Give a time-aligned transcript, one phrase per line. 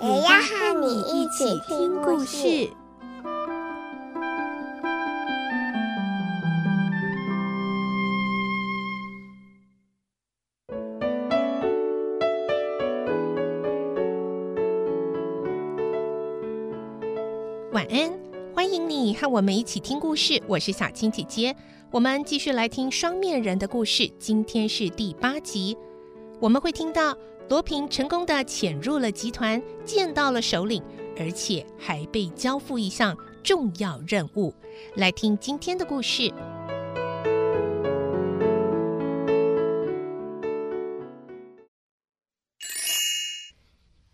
[0.00, 2.70] 也要和你一起听故事。
[17.72, 18.12] 晚安，
[18.54, 20.40] 欢迎你和我们一起听故事。
[20.46, 21.56] 我是小青姐姐，
[21.90, 24.08] 我们继续来听双面人的故事。
[24.16, 25.76] 今天是第八集，
[26.38, 27.16] 我们会听到
[27.48, 30.82] 罗平成功的潜入了集团，见到了首领，
[31.18, 34.54] 而且还被交付一项重要任务。
[34.96, 36.30] 来听今天的故事，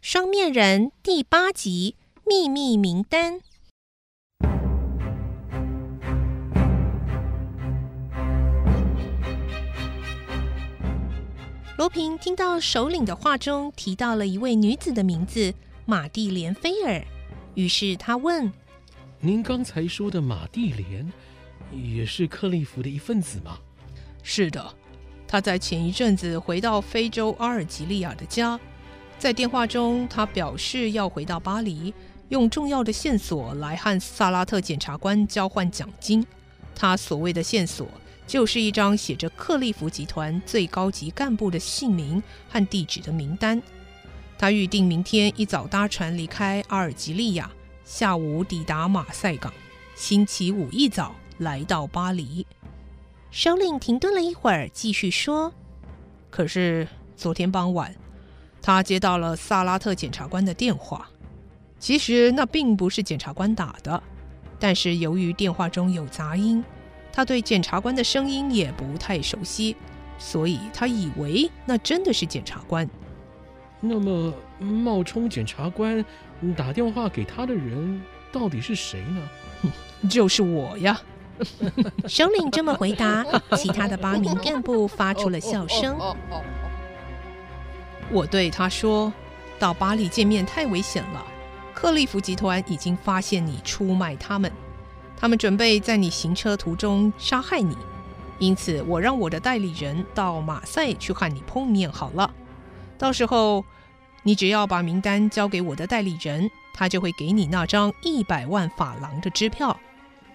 [0.00, 3.40] 双面人第八集秘密名单。
[11.76, 15.52] 罗平听到首领的话中提到了一位女子的名字
[15.86, 17.04] 玛蒂莲·菲尔，
[17.54, 18.52] 于是他问
[19.18, 21.12] ：“您刚才说的玛蒂莲
[21.72, 23.58] 也是克利夫的一份子吗
[24.22, 24.72] ？”“是的，
[25.26, 28.58] 他在前一阵子回到非洲阿尔及利亚的家，
[29.18, 31.92] 在电话中他表示要回到巴黎，
[32.28, 36.24] 用重要的线索来和萨拉特检察官交换奖金。
[36.72, 37.88] 他所谓的线索。”
[38.26, 43.62] 就是一张写着克利夫集团最高级干部的姓名和地址的名单。
[44.38, 47.50] 他预定明天一早搭船离开阿尔及利亚，
[47.84, 49.52] 下午抵达马赛港，
[49.94, 52.46] 星期五一早来到巴黎。
[53.30, 55.52] 首领停顿了一会儿，继续说
[56.30, 56.86] ：“可是
[57.16, 57.94] 昨天傍晚，
[58.60, 61.08] 他接到了萨拉特检察官的电话。
[61.78, 64.02] 其实那并不是检察官打的，
[64.58, 66.64] 但是由于电话中有杂音。”
[67.14, 69.76] 他对检察官的声音也不太熟悉，
[70.18, 72.90] 所以他以为那真的是检察官。
[73.78, 76.04] 那么，冒充检察官
[76.56, 78.02] 打电话给他的人
[78.32, 79.70] 到底是谁呢？
[80.10, 81.00] 就是我呀！
[82.08, 83.24] 首领这么回答，
[83.56, 85.96] 其他的八名干部发出了笑声。
[88.10, 89.12] 我对他说
[89.58, 91.24] ：“到巴黎见面太危险了，
[91.72, 94.50] 克利夫集团已经发现你出卖他们。”
[95.24, 97.74] 他们准备在你行车途中杀害你，
[98.38, 102.30] 因此我让我的代理人到马赛去和你碰面好了。
[102.98, 103.64] 到时候，
[104.22, 109.80] 你只要把名单交给我的代理人，他就会给你那张一百万法郎的支票。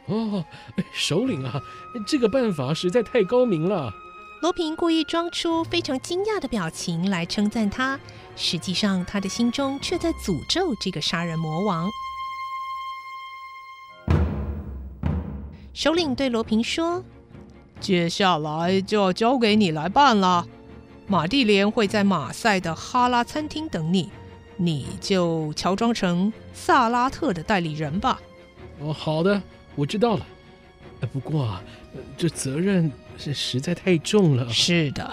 [0.08, 0.44] 哦，
[0.92, 1.62] 首领啊，
[2.08, 3.94] 这个办法实在太高明了。
[4.42, 8.00] 罗平故意装出非常惊讶的表情来称赞他，
[8.36, 11.88] 实际上他的心中却在诅咒这个杀人魔王。
[15.80, 17.02] 首领对罗平说
[17.80, 20.46] ：“接下来就要交给你来办了。
[21.08, 24.12] 马蒂莲会在马赛的哈拉餐厅等你，
[24.58, 28.20] 你就乔装成萨拉特的代理人吧。
[28.80, 29.42] ”“哦，好的，
[29.76, 30.26] 我知道了。
[31.14, 31.64] 不过啊，
[32.18, 34.46] 这责任是实在太重了。
[34.52, 35.10] ”“是的，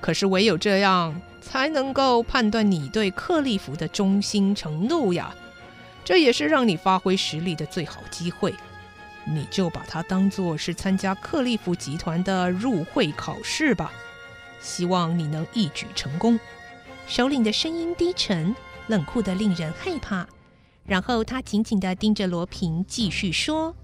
[0.00, 5.34] 可是唯有这样才能够判断你对克利夫的忠心程度呀。
[6.04, 8.54] 这也是让你发挥实力的最好机会。”
[9.28, 13.92] 你就把它当做是参加克利夫集团的入会考试吧，
[14.60, 16.38] 希望你能一举成功。
[17.08, 18.54] 首领的声音低沉，
[18.86, 20.26] 冷酷得令人害怕。
[20.84, 23.74] 然后他紧紧地盯着罗平，继续说：“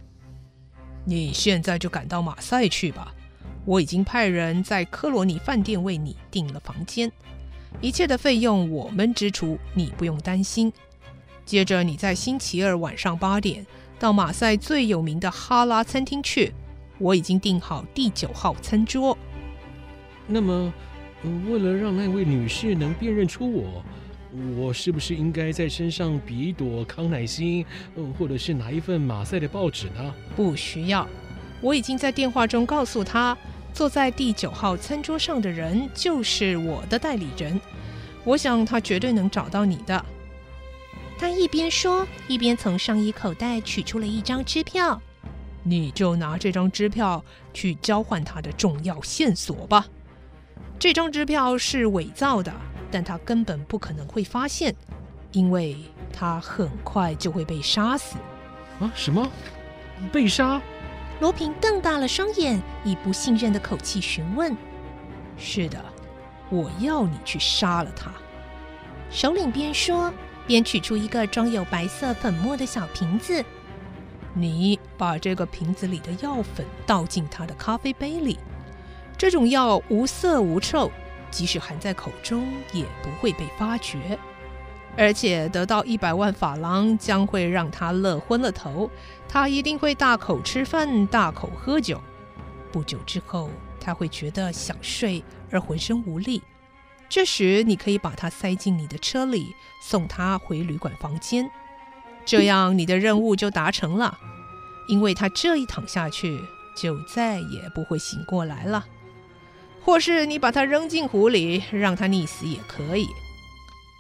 [1.05, 3.13] 你现在就赶到马赛去吧，
[3.65, 7.11] 我已经派人在科罗尼饭店为你订了房间，
[7.81, 10.73] 一切的费用我们支出，你不用担心。
[11.45, 13.67] 接着你在星期二晚上八点。”
[14.03, 16.53] 到马赛最有名的哈拉餐厅去，
[16.99, 19.17] 我已经订好第九号餐桌。
[20.27, 20.75] 那么，
[21.49, 23.85] 为了让那位女士能辨认出我，
[24.57, 27.65] 我是不是应该在身上比一朵康乃馨，
[28.19, 30.13] 或者是拿一份马赛的报纸呢？
[30.35, 31.07] 不需要，
[31.61, 33.39] 我已经在电话中告诉她，
[33.73, 37.61] 坐在第九号餐桌上的人就是我的代理人。
[38.25, 40.05] 我想他绝对能找到你的。
[41.23, 45.01] 他一边说，一边从上衣口袋取出了一张支票。
[45.63, 47.25] 你就拿这张支票
[47.55, 49.87] 去交换他的重要线索吧。
[50.81, 52.53] 这张支票是伪造的，
[52.91, 54.75] 但他根本不可能会发现。
[55.31, 55.77] 因为
[56.13, 58.17] 他很快就会被杀死。
[58.81, 58.91] 啊？
[58.93, 59.31] 什么？
[60.11, 60.61] 被杀？
[61.21, 64.57] 罗平瞪大了双眼，以不信任的口气询问
[65.39, 65.81] ：“是的，
[66.51, 68.11] 我要你去杀了他。”
[69.09, 70.13] 首领边说
[70.47, 73.45] 便取出一个装有白色粉末的小瓶子。
[74.35, 78.39] 你把这个瓶子里的药粉倒进他的咖啡杯里。
[79.19, 80.91] 这种药无色无臭，
[81.31, 84.19] 即使含在口中也不会被发觉。
[84.97, 88.91] 而且得到一百万法郎将会让他乐昏了头，
[89.29, 92.01] 他一定会大口吃饭，大口喝酒。
[92.71, 93.49] 不久之后，
[93.79, 96.43] 他会觉得想睡而浑身无力。
[97.15, 101.47] 这时，你可以把他塞进你的车里，送他回旅馆房间。
[102.25, 104.19] 这样，你的任务就达成了，
[104.89, 106.41] 因为他这一躺下去，
[106.75, 108.87] 就再也不会醒过来了。
[109.83, 113.07] 或是你把他扔进湖里，让他溺死也可以。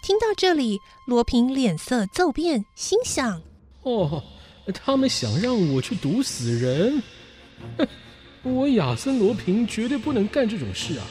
[0.02, 3.42] 听到这里，罗平脸色骤变，心想
[3.84, 4.24] ：“哦，
[4.72, 7.02] 他们想让我去毒死人？
[8.42, 11.04] 我亚森·罗平绝对不能干这种事啊！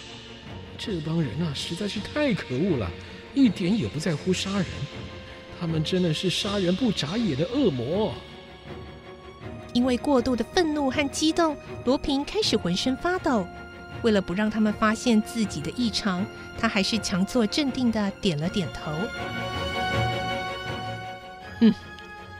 [0.83, 2.89] 这帮人啊，实在是太可恶了，
[3.36, 4.66] 一点也不在乎杀人。
[5.60, 8.12] 他们真的是杀人不眨眼的恶魔。”
[9.74, 11.56] 因为过度的愤怒和激动，
[11.86, 13.45] 罗平开始浑身发抖。
[14.01, 16.25] 为了不让他们发现自己的异常，
[16.60, 18.92] 他还是强作镇定的点了点头。
[21.60, 21.72] 嗯，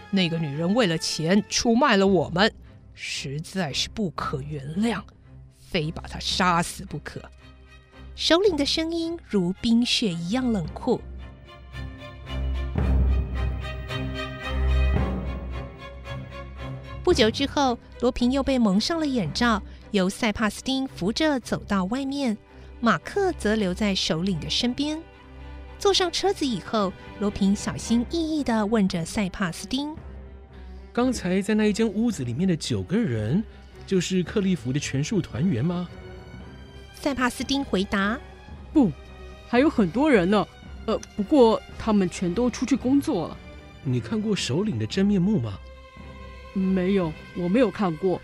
[0.10, 2.52] 那个女人为了钱出卖了我们，
[2.96, 5.00] 实在是不可原谅，
[5.60, 7.22] 非把她杀死不可。
[8.16, 11.02] 首领的声音如冰雪一样冷酷。
[17.04, 19.62] 不久之后，罗平又被蒙上了眼罩。
[19.92, 22.38] 由塞帕斯丁扶着走到外面，
[22.80, 25.02] 马克则留在首领的身边。
[25.78, 29.94] 坐上车子以后，罗平小心翼翼地问着塞帕斯丁
[30.94, 33.44] ：“刚才在那一间屋子里面的九个人，
[33.86, 35.90] 就是克利夫的全数团员吗？”
[37.02, 38.20] 塞帕斯丁回答
[38.72, 38.92] ：“不，
[39.48, 40.48] 还有很多人呢。
[40.86, 43.38] 呃，不过他们全都出去工作了。
[43.84, 45.58] 你看过首领的真面目吗
[46.54, 48.22] ？”“没有，我没有看过。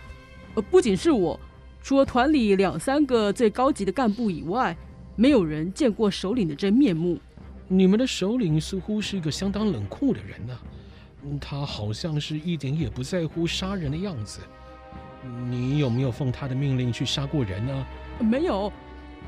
[0.54, 1.38] 呃，不仅是我。”
[1.82, 4.76] 除了团里两三个最高级的干部以外，
[5.16, 7.18] 没有人见过首领的真面目。
[7.66, 14.38] 你们的首领似乎是一个相当冷酷的人呢、啊，他好像是一点也不在乎杀人的样子。
[15.50, 17.86] 你有没有奉他的命令去杀过人呢？
[18.18, 18.72] 没有。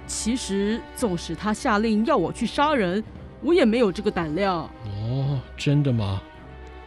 [0.06, 3.02] 其实，纵使他下令要我去杀人，
[3.40, 4.68] 我也没有这个胆量。
[4.84, 6.20] 哦，真的吗？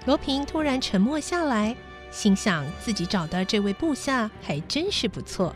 [0.06, 1.76] 罗平突然沉默下来。
[2.12, 5.56] 心想自己找的这位部下还真是不错。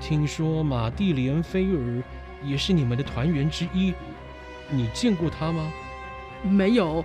[0.00, 2.02] 听说马蒂莲菲尔
[2.44, 3.92] 也是你们的团员之一，
[4.68, 5.72] 你见过她吗？
[6.42, 7.04] 没有，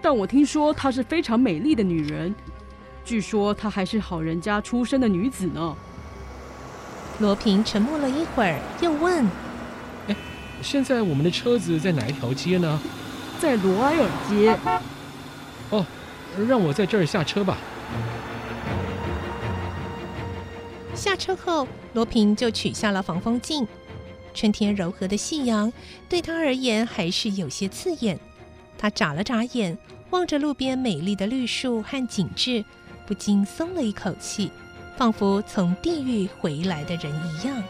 [0.00, 2.32] 但我听说她是非常美丽的女人，
[3.04, 5.76] 据说她还是好人家出身的女子呢。
[7.18, 9.24] 罗平沉默了一会儿，又问
[10.08, 10.16] ：“哎，
[10.62, 12.80] 现在我们的车子在哪一条街呢？”
[13.40, 14.58] 在罗埃尔街。
[15.70, 15.84] 哦。
[16.48, 17.56] 让我在这儿下车吧。
[20.92, 23.64] 下车后，罗平就取下了防风镜。
[24.34, 25.72] 春天柔和的夕阳
[26.08, 28.18] 对他而言还是有些刺眼。
[28.76, 29.78] 他眨了眨眼，
[30.10, 32.64] 望着路边美丽的绿树和景致，
[33.06, 34.50] 不禁松了一口气，
[34.96, 37.62] 仿佛从地狱回来的人一样。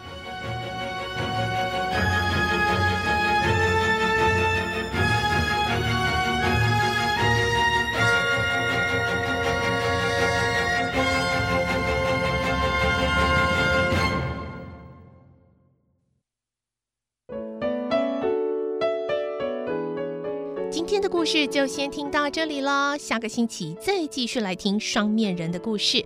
[20.71, 26.04] 今天的故事就先听到这里了，下个星期再继续来听双面人的故事。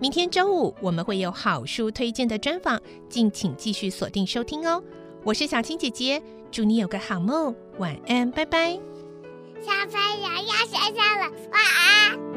[0.00, 4.80] 明天周五我们会有好书推荐的专访，敬请继续锁定收听哦。
[5.24, 8.78] 我是小青姐姐，祝你有个好梦，晚安，拜拜。
[9.60, 12.27] 小朋友要睡觉了，晚安。